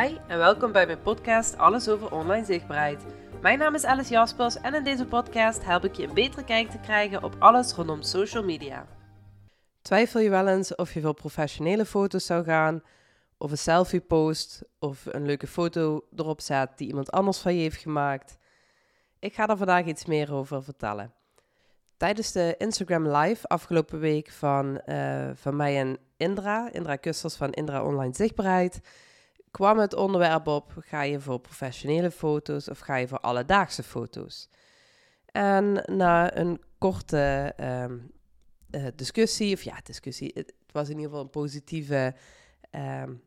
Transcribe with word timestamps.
Hi 0.00 0.16
en 0.26 0.38
welkom 0.38 0.72
bij 0.72 0.86
mijn 0.86 1.02
podcast 1.02 1.58
Alles 1.58 1.88
over 1.88 2.12
online 2.12 2.44
zichtbaarheid. 2.44 3.04
Mijn 3.42 3.58
naam 3.58 3.74
is 3.74 3.84
Alice 3.84 4.12
Jaspers 4.12 4.60
en 4.60 4.74
in 4.74 4.84
deze 4.84 5.06
podcast 5.06 5.64
help 5.64 5.84
ik 5.84 5.94
je 5.94 6.06
een 6.06 6.14
betere 6.14 6.44
kijk 6.44 6.70
te 6.70 6.78
krijgen 6.78 7.22
op 7.22 7.36
alles 7.38 7.72
rondom 7.72 8.02
social 8.02 8.44
media. 8.44 8.86
Twijfel 9.82 10.20
je 10.20 10.30
wel 10.30 10.48
eens 10.48 10.74
of 10.74 10.92
je 10.92 11.00
voor 11.00 11.14
professionele 11.14 11.84
foto's 11.84 12.26
zou 12.26 12.44
gaan, 12.44 12.82
of 13.38 13.50
een 13.50 13.58
selfie 13.58 14.00
post, 14.00 14.62
of 14.78 15.06
een 15.06 15.26
leuke 15.26 15.46
foto 15.46 16.04
erop 16.16 16.40
zet 16.40 16.70
die 16.76 16.88
iemand 16.88 17.10
anders 17.10 17.38
van 17.38 17.54
je 17.54 17.60
heeft 17.60 17.80
gemaakt? 17.80 18.38
Ik 19.18 19.34
ga 19.34 19.48
er 19.48 19.56
vandaag 19.56 19.84
iets 19.84 20.04
meer 20.04 20.34
over 20.34 20.62
vertellen. 20.62 21.12
Tijdens 21.96 22.32
de 22.32 22.54
Instagram 22.58 23.08
Live 23.08 23.46
afgelopen 23.46 23.98
week 23.98 24.30
van, 24.30 24.80
uh, 24.86 25.30
van 25.34 25.56
mij 25.56 25.78
en 25.78 25.98
Indra, 26.16 26.72
Indra 26.72 26.96
Kusters 26.96 27.34
van 27.34 27.52
Indra 27.52 27.84
Online 27.84 28.14
Zichtbaarheid, 28.14 28.80
kwam 29.54 29.78
het 29.78 29.94
onderwerp 29.94 30.46
op: 30.46 30.74
ga 30.78 31.02
je 31.02 31.20
voor 31.20 31.38
professionele 31.38 32.10
foto's 32.10 32.68
of 32.68 32.78
ga 32.78 32.96
je 32.96 33.08
voor 33.08 33.20
alledaagse 33.20 33.82
foto's? 33.82 34.48
En 35.26 35.82
na 35.86 36.36
een 36.36 36.60
korte 36.78 37.52
ehm, 37.56 37.98
eh, 38.70 38.86
discussie, 38.94 39.54
of 39.54 39.62
ja, 39.62 39.80
discussie, 39.82 40.30
het 40.34 40.54
was 40.72 40.88
in 40.88 40.94
ieder 40.94 41.04
geval 41.04 41.22
een 41.24 41.30
positieve 41.30 42.14
um, 42.70 43.22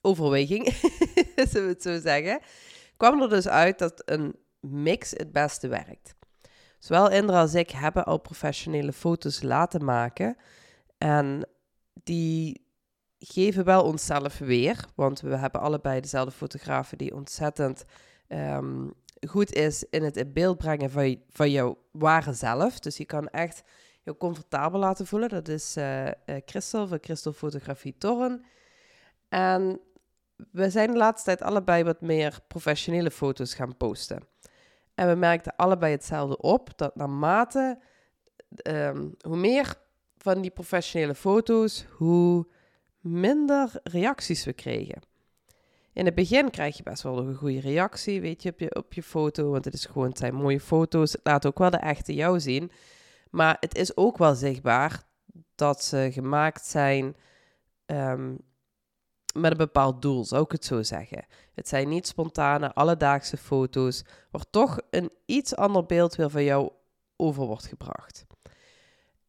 overweging, 0.00 0.66
zullen 1.50 1.66
we 1.66 1.72
het 1.72 1.82
zo 1.82 1.98
zeggen, 1.98 2.40
kwam 2.96 3.22
er 3.22 3.28
dus 3.28 3.48
uit 3.48 3.78
dat 3.78 4.02
een 4.04 4.36
mix 4.60 5.10
het 5.10 5.32
beste 5.32 5.68
werkt. 5.68 6.14
Zowel 6.78 7.10
Indra 7.10 7.40
als 7.40 7.54
ik 7.54 7.70
hebben 7.70 8.04
al 8.04 8.18
professionele 8.18 8.92
foto's 8.92 9.42
laten 9.42 9.84
maken. 9.84 10.36
En 10.98 11.48
die 12.04 12.69
geven 13.20 13.64
wel 13.64 13.84
onszelf 13.84 14.38
weer. 14.38 14.84
Want 14.94 15.20
we 15.20 15.36
hebben 15.36 15.60
allebei 15.60 16.00
dezelfde 16.00 16.30
fotografen 16.30 16.98
die 16.98 17.14
ontzettend 17.14 17.84
ehm, 18.28 18.88
goed 19.28 19.52
is 19.52 19.84
in 19.90 20.02
het 20.02 20.16
in 20.16 20.32
beeld 20.32 20.58
brengen 20.58 20.90
van, 20.90 21.20
van 21.30 21.50
jouw 21.50 21.78
ware 21.90 22.32
zelf. 22.32 22.78
Dus 22.78 22.96
je 22.96 23.04
kan 23.04 23.28
echt 23.28 23.62
je 24.02 24.16
comfortabel 24.16 24.80
laten 24.80 25.06
voelen. 25.06 25.28
Dat 25.28 25.48
is 25.48 25.76
uh, 25.76 26.08
Christel 26.44 26.86
van 26.86 26.98
Christel 27.00 27.32
Fotografie 27.32 27.94
Torren. 27.98 28.44
En 29.28 29.80
we 30.50 30.70
zijn 30.70 30.90
de 30.90 30.96
laatste 30.96 31.24
tijd 31.24 31.42
allebei 31.42 31.84
wat 31.84 32.00
meer 32.00 32.38
professionele 32.48 33.10
foto's 33.10 33.54
gaan 33.54 33.76
posten. 33.76 34.22
En 34.94 35.08
we 35.08 35.14
merkten 35.14 35.56
allebei 35.56 35.92
hetzelfde 35.92 36.38
op, 36.38 36.78
dat 36.78 36.96
naarmate 36.96 37.78
um, 38.62 39.14
hoe 39.20 39.36
meer 39.36 39.74
van 40.18 40.40
die 40.40 40.50
professionele 40.50 41.14
foto's, 41.14 41.84
hoe 41.96 42.46
minder 43.00 43.80
reacties 43.82 44.44
we 44.44 44.52
kregen. 44.52 45.02
In 45.92 46.04
het 46.04 46.14
begin 46.14 46.50
krijg 46.50 46.76
je 46.76 46.82
best 46.82 47.02
wel 47.02 47.18
een 47.18 47.34
goede 47.34 47.60
reactie, 47.60 48.20
weet 48.20 48.42
je, 48.42 48.50
op 48.50 48.60
je, 48.60 48.74
op 48.74 48.92
je 48.92 49.02
foto, 49.02 49.50
want 49.50 49.64
het 49.64 49.74
is 49.74 49.86
gewoon, 49.86 50.16
zijn 50.16 50.34
mooie 50.34 50.60
foto's. 50.60 51.12
Het 51.12 51.20
laat 51.24 51.46
ook 51.46 51.58
wel 51.58 51.70
de 51.70 51.76
echte 51.76 52.14
jou 52.14 52.40
zien. 52.40 52.70
Maar 53.30 53.56
het 53.60 53.76
is 53.76 53.96
ook 53.96 54.18
wel 54.18 54.34
zichtbaar 54.34 55.02
dat 55.54 55.84
ze 55.84 56.08
gemaakt 56.12 56.66
zijn 56.66 57.16
um, 57.86 58.38
met 59.34 59.50
een 59.50 59.56
bepaald 59.56 60.02
doel, 60.02 60.24
zou 60.24 60.42
ik 60.42 60.52
het 60.52 60.64
zo 60.64 60.82
zeggen. 60.82 61.26
Het 61.54 61.68
zijn 61.68 61.88
niet 61.88 62.06
spontane, 62.06 62.74
alledaagse 62.74 63.36
foto's, 63.36 64.04
waar 64.30 64.50
toch 64.50 64.78
een 64.90 65.10
iets 65.26 65.56
ander 65.56 65.86
beeld 65.86 66.14
weer 66.14 66.30
van 66.30 66.44
jou 66.44 66.70
over 67.16 67.46
wordt 67.46 67.66
gebracht. 67.66 68.26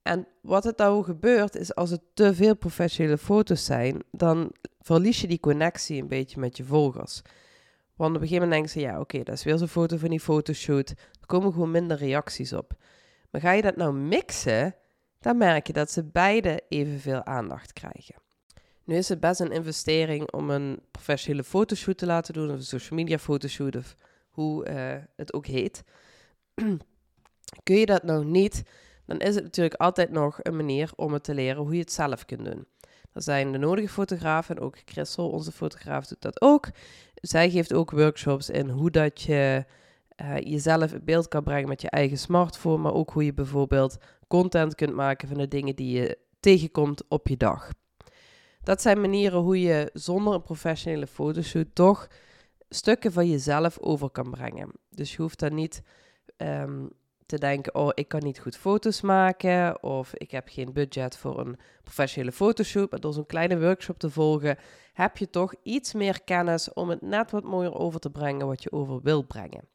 En 0.02 0.28
wat 0.42 0.64
het 0.64 0.78
nou 0.78 1.04
gebeurt, 1.04 1.56
is 1.56 1.76
als 1.76 1.90
het 1.90 2.02
te 2.14 2.36
veel 2.36 2.56
professionele 2.56 3.18
foto's 3.18 3.66
zijn, 3.66 4.04
dan 4.12 4.52
verlies 4.80 5.22
je 5.22 5.28
die 5.28 5.40
connectie 5.40 6.02
een 6.02 6.08
beetje 6.08 6.40
met 6.40 6.58
je 6.58 6.64
volgers. 6.64 7.22
Want 7.96 8.16
op 8.16 8.22
een 8.22 8.28
gegeven 8.28 8.50
moment 8.50 8.52
denken 8.52 8.70
ze, 8.70 8.80
ja 8.80 9.00
oké, 9.00 9.24
dat 9.24 9.36
is 9.36 9.44
weer 9.44 9.58
zo'n 9.58 9.68
foto 9.68 9.98
van 9.98 10.10
die 10.10 10.20
fotoshoot. 10.20 10.90
Er 10.90 11.26
komen 11.26 11.54
gewoon 11.54 11.72
minder 11.72 11.98
reacties 11.98 12.54
op. 12.54 12.74
Maar 13.30 13.42
ga 13.42 13.52
je 13.52 13.62
dat 13.62 13.76
nou 13.76 13.94
mixen, 13.94 14.76
dan 15.20 15.38
merk 15.38 15.68
je 15.68 15.74
dat 15.74 15.92
ze 15.92 16.04
beide 16.04 16.64
evenveel 16.70 17.26
aandacht 17.26 17.74
krijgen. 17.74 18.16
Nu 18.84 18.96
is 18.96 19.10
het 19.10 19.20
best 19.20 19.40
een 19.40 19.52
investering 19.52 20.32
om 20.32 20.50
een 20.50 20.80
professionele 20.92 21.44
fotoshoot 21.44 21.98
te 21.98 22.06
laten 22.06 22.34
doen, 22.34 22.50
of 22.50 22.56
een 22.56 22.64
social 22.64 23.00
media 23.00 23.18
fotoshoot, 23.18 23.76
of 23.76 23.96
hoe 24.30 24.70
uh, 24.70 25.04
het 25.16 25.34
ook 25.34 25.46
heet. 25.46 25.84
Kun 27.64 27.76
je 27.76 27.86
dat 27.86 28.04
nou 28.04 28.26
niet, 28.26 28.64
dan 29.12 29.28
is 29.28 29.36
het 29.36 29.44
natuurlijk 29.44 29.76
altijd 29.76 30.12
nog 30.12 30.40
een 30.42 30.56
manier 30.56 30.92
om 30.96 31.14
het 31.14 31.24
te 31.24 31.34
leren 31.34 31.64
hoe 31.64 31.74
je 31.74 31.80
het 31.80 31.92
zelf 31.92 32.26
kunt 32.26 32.46
doen. 32.46 32.66
Er 33.14 33.22
zijn 33.22 33.52
de 33.52 33.58
nodige 33.58 33.90
fotografen, 33.90 34.56
en 34.56 34.62
ook 34.62 34.78
Christel, 34.86 35.30
onze 35.30 35.52
fotograaf, 35.52 36.08
doet 36.08 36.22
dat 36.22 36.42
ook. 36.42 36.70
Zij 37.16 37.50
geeft 37.50 37.74
ook 37.74 37.92
workshops 37.92 38.50
in 38.50 38.70
hoe 38.70 38.92
dat 38.92 39.22
je 39.22 39.66
uh, 40.22 40.38
jezelf 40.38 40.94
in 40.94 41.04
beeld 41.04 41.28
kan 41.28 41.44
brengen 41.44 41.70
met 41.70 41.82
je 41.82 41.90
eigen 41.90 42.18
smartphone, 42.18 42.78
maar 42.78 42.94
ook 42.94 43.10
hoe 43.10 43.26
je 43.26 43.34
bijvoorbeeld 43.34 43.98
content 44.28 44.76
kunt 44.76 44.94
maken 44.94 45.28
van 45.28 45.38
de 45.38 45.48
dingen 45.48 45.76
die 45.76 46.00
je 46.02 46.18
tegenkomt 46.40 47.04
op 47.08 47.28
je 47.28 47.38
dag. 47.38 47.70
Dat 48.64 48.82
zijn 48.82 49.02
manieren 49.02 49.40
hoe 49.40 49.62
je 49.62 49.90
zonder 49.94 50.34
een 50.34 50.42
professionele 50.42 51.08
fotoshoot 51.08 51.68
toch 51.74 52.08
stukken 52.70 53.12
van 53.12 53.30
jezelf 53.30 53.80
over 53.80 54.10
kan 54.10 54.32
brengen. 54.32 54.72
Dus 54.90 55.16
je 55.16 55.22
hoeft 55.22 55.40
dan 55.40 55.54
niet 55.54 55.82
um, 56.38 56.90
te 57.32 57.40
denken, 57.40 57.76
oh, 57.76 57.90
ik 57.94 58.08
kan 58.08 58.24
niet 58.24 58.40
goed 58.40 58.58
foto's 58.58 59.02
maken 59.02 59.84
of 59.84 60.14
ik 60.14 60.32
heb 60.32 60.48
geen 60.50 60.74
budget 60.74 61.18
voor 61.18 61.40
een 61.40 61.58
professionele 61.84 62.32
fotoshoot. 62.32 62.92
Maar 62.92 63.00
door 63.00 63.14
zo'n 63.14 63.26
kleine 63.26 63.60
workshop 63.60 64.00
te 64.00 64.10
volgen, 64.10 64.58
heb 64.94 65.18
je 65.18 65.30
toch 65.30 65.54
iets 65.64 65.94
meer 65.94 66.24
kennis 66.24 66.74
om 66.74 66.90
het 66.90 67.02
net 67.02 67.32
wat 67.32 67.44
mooier 67.44 67.76
over 67.76 68.00
te 68.00 68.10
brengen 68.10 68.48
wat 68.48 68.64
je 68.64 68.72
over 68.72 69.02
wilt 69.02 69.28
brengen. 69.28 69.68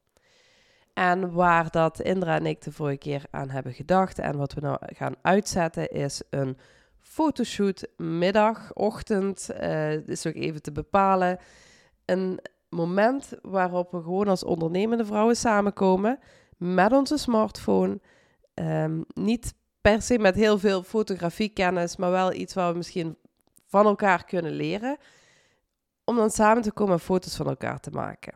En 0.92 1.32
waar 1.32 1.70
dat 1.70 2.00
Indra 2.00 2.34
en 2.34 2.46
ik 2.46 2.62
de 2.62 2.72
vorige 2.72 2.98
keer 2.98 3.22
aan 3.30 3.50
hebben 3.50 3.72
gedacht 3.72 4.18
en 4.18 4.36
wat 4.36 4.52
we 4.52 4.60
nou 4.60 4.78
gaan 4.80 5.14
uitzetten, 5.22 5.88
is 5.88 6.22
een 6.30 6.58
fotoshoot 7.00 7.88
middag, 7.96 8.72
ochtend, 8.72 9.50
uh, 9.60 10.08
is 10.08 10.26
ook 10.26 10.34
even 10.34 10.62
te 10.62 10.72
bepalen. 10.72 11.38
Een 12.04 12.40
moment 12.68 13.32
waarop 13.42 13.90
we 13.90 14.02
gewoon 14.02 14.28
als 14.28 14.44
ondernemende 14.44 15.04
vrouwen 15.04 15.36
samenkomen 15.36 16.18
met 16.56 16.92
onze 16.92 17.16
smartphone. 17.16 18.00
Um, 18.54 19.04
niet 19.14 19.54
per 19.80 20.02
se 20.02 20.18
met 20.18 20.34
heel 20.34 20.58
veel 20.58 20.82
fotografiekennis, 20.82 21.96
maar 21.96 22.10
wel 22.10 22.32
iets 22.32 22.54
waar 22.54 22.70
we 22.70 22.76
misschien 22.76 23.16
van 23.66 23.86
elkaar 23.86 24.24
kunnen 24.24 24.52
leren. 24.52 24.96
Om 26.04 26.16
dan 26.16 26.30
samen 26.30 26.62
te 26.62 26.72
komen 26.72 26.94
en 26.94 27.00
foto's 27.00 27.36
van 27.36 27.46
elkaar 27.46 27.80
te 27.80 27.90
maken. 27.90 28.32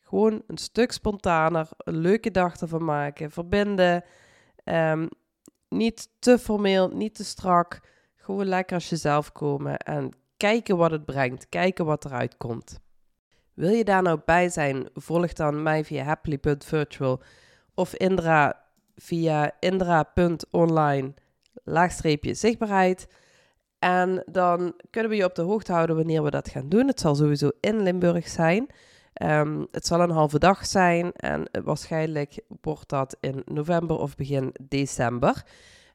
Gewoon 0.00 0.42
een 0.46 0.58
stuk 0.58 0.92
spontaner, 0.92 1.68
een 1.76 1.96
leuke 1.96 2.30
dag 2.30 2.56
ervan 2.56 2.84
maken, 2.84 3.30
verbinden. 3.30 4.04
Um, 4.64 5.08
niet 5.68 6.08
te 6.18 6.38
formeel, 6.38 6.88
niet 6.88 7.14
te 7.14 7.24
strak. 7.24 7.80
Gewoon 8.14 8.46
lekker 8.46 8.74
als 8.74 8.88
jezelf 8.88 9.32
komen 9.32 9.76
en 9.78 10.10
kijken 10.36 10.76
wat 10.76 10.90
het 10.90 11.04
brengt, 11.04 11.48
kijken 11.48 11.84
wat 11.84 12.04
eruit 12.04 12.36
komt. 12.36 12.80
Wil 13.54 13.70
je 13.70 13.84
daar 13.84 14.02
nou 14.02 14.20
bij 14.24 14.48
zijn? 14.48 14.88
Volg 14.94 15.32
dan 15.32 15.62
mij 15.62 15.84
via 15.84 16.04
happily.virtual 16.04 17.22
of 17.74 17.94
Indra 17.94 18.60
via 18.96 19.56
indra.online 19.60 21.14
laagstreepje 21.64 22.34
zichtbaarheid. 22.34 23.06
En 23.78 24.22
dan 24.26 24.74
kunnen 24.90 25.10
we 25.10 25.16
je 25.16 25.24
op 25.24 25.34
de 25.34 25.42
hoogte 25.42 25.72
houden 25.72 25.96
wanneer 25.96 26.22
we 26.22 26.30
dat 26.30 26.48
gaan 26.48 26.68
doen. 26.68 26.86
Het 26.86 27.00
zal 27.00 27.14
sowieso 27.14 27.50
in 27.60 27.82
Limburg 27.82 28.28
zijn. 28.28 28.66
Um, 29.22 29.66
het 29.70 29.86
zal 29.86 30.00
een 30.00 30.10
halve 30.10 30.38
dag 30.38 30.66
zijn 30.66 31.12
en 31.12 31.48
waarschijnlijk 31.64 32.40
wordt 32.60 32.88
dat 32.88 33.16
in 33.20 33.42
november 33.44 33.98
of 33.98 34.16
begin 34.16 34.54
december. 34.62 35.44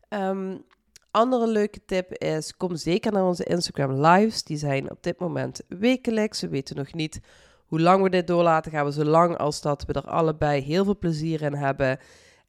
Um, 0.09 0.63
andere 1.11 1.47
leuke 1.47 1.79
tip 1.85 2.13
is, 2.13 2.57
kom 2.57 2.75
zeker 2.75 3.11
naar 3.11 3.25
onze 3.25 3.43
Instagram 3.43 4.05
lives. 4.05 4.43
Die 4.43 4.57
zijn 4.57 4.91
op 4.91 5.03
dit 5.03 5.19
moment 5.19 5.61
wekelijks. 5.67 6.41
We 6.41 6.47
weten 6.47 6.75
nog 6.75 6.93
niet 6.93 7.19
hoe 7.67 7.79
lang 7.79 8.03
we 8.03 8.09
dit 8.09 8.27
door 8.27 8.43
laten 8.43 8.71
gaan. 8.71 8.85
We 8.85 8.91
zo 8.91 9.03
lang 9.03 9.37
als 9.37 9.61
dat 9.61 9.85
we 9.85 9.93
er 9.93 10.07
allebei 10.07 10.61
heel 10.61 10.83
veel 10.83 10.97
plezier 10.97 11.41
in 11.41 11.53
hebben. 11.53 11.99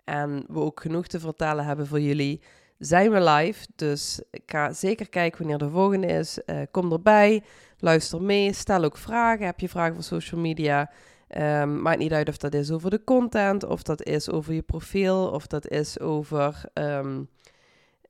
En 0.05 0.45
we 0.49 0.61
ook 0.61 0.81
genoeg 0.81 1.07
te 1.07 1.21
vertellen 1.21 1.65
hebben 1.65 1.87
voor 1.87 2.01
jullie. 2.01 2.41
Zijn 2.79 3.11
we 3.11 3.21
live. 3.21 3.67
Dus 3.77 4.23
ga 4.47 4.73
zeker 4.73 5.09
kijken 5.09 5.39
wanneer 5.39 5.59
de 5.59 5.69
volgende 5.69 6.07
is. 6.07 6.39
Uh, 6.47 6.61
kom 6.71 6.93
erbij. 6.93 7.43
Luister 7.79 8.23
mee. 8.23 8.53
Stel 8.53 8.85
ook 8.85 8.97
vragen. 8.97 9.47
Heb 9.47 9.61
je 9.61 9.69
vragen 9.69 9.95
voor 9.95 10.05
social 10.05 10.41
media? 10.41 10.91
Um, 11.37 11.83
maakt 11.83 11.99
niet 11.99 12.13
uit 12.13 12.29
of 12.29 12.37
dat 12.37 12.55
is 12.55 12.71
over 12.71 12.91
de 12.91 13.05
content, 13.05 13.65
of 13.65 13.83
dat 13.83 14.03
is 14.03 14.31
over 14.31 14.55
je 14.55 14.63
profiel, 14.63 15.27
of 15.27 15.47
dat 15.47 15.69
is 15.69 16.01
over 16.01 16.63
um, 16.75 17.29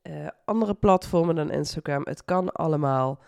uh, 0.03 0.27
andere 0.45 0.73
platformen 0.73 1.35
dan 1.35 1.51
Instagram. 1.51 2.01
Het 2.03 2.25
kan 2.25 2.51
allemaal. 2.51 3.19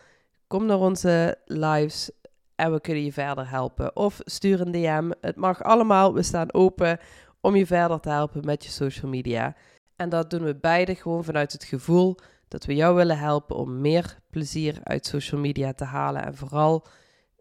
Kom 0.48 0.66
naar 0.66 0.80
onze 0.80 1.38
lives 1.45 2.12
en 2.56 2.71
we 2.71 2.81
kunnen 2.81 3.03
je 3.03 3.13
verder 3.13 3.50
helpen. 3.50 3.95
Of 3.95 4.19
stuur 4.24 4.62
een 4.62 4.71
DM. 4.71 5.12
Het 5.21 5.36
mag 5.36 5.63
allemaal. 5.63 6.13
We 6.13 6.24
staan 6.24 6.53
open 6.53 7.00
om 7.42 7.56
je 7.56 7.65
verder 7.65 8.00
te 8.00 8.09
helpen 8.09 8.45
met 8.45 8.63
je 8.63 8.71
social 8.71 9.12
media. 9.12 9.56
En 9.95 10.09
dat 10.09 10.30
doen 10.30 10.44
we 10.44 10.56
beide 10.56 10.95
gewoon 10.95 11.24
vanuit 11.24 11.51
het 11.51 11.63
gevoel 11.63 12.15
dat 12.48 12.65
we 12.65 12.75
jou 12.75 12.95
willen 12.95 13.18
helpen 13.18 13.56
om 13.56 13.81
meer 13.81 14.18
plezier 14.30 14.80
uit 14.83 15.06
social 15.06 15.42
media 15.42 15.74
te 15.74 15.83
halen. 15.83 16.25
En 16.25 16.36
vooral 16.36 16.86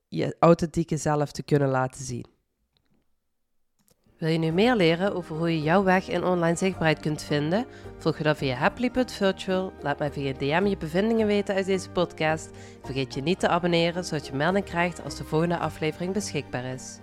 je 0.08 0.36
authentieke 0.38 0.96
zelf 0.96 1.32
te 1.32 1.42
kunnen 1.42 1.68
laten 1.68 2.04
zien. 2.04 2.26
Wil 4.20 4.28
je 4.28 4.38
nu 4.38 4.52
meer 4.52 4.76
leren 4.76 5.14
over 5.14 5.37
hoe 5.37 5.50
je 5.50 5.62
jouw 5.62 5.82
weg 5.82 6.08
in 6.08 6.25
online 6.25 6.56
zichtbaarheid 6.56 7.00
kunt 7.00 7.22
vinden? 7.22 7.67
Volg 7.99 8.19
je 8.19 8.25
dan 8.25 8.37
via 8.37 8.55
happily.virtual. 8.55 9.72
Laat 9.82 9.99
mij 9.99 10.12
via 10.12 10.32
DM 10.32 10.67
je 10.67 10.76
bevindingen 10.76 11.26
weten 11.26 11.55
uit 11.55 11.67
deze 11.67 11.90
podcast. 11.90 12.50
Vergeet 12.82 13.14
je 13.14 13.22
niet 13.22 13.40
te 13.40 13.49
abonneren, 13.49 14.05
zodat 14.05 14.26
je 14.26 14.32
melding 14.32 14.64
krijgt 14.64 15.05
als 15.05 15.17
de 15.17 15.25
volgende 15.25 15.58
aflevering 15.58 16.12
beschikbaar 16.12 16.64
is. 16.64 16.99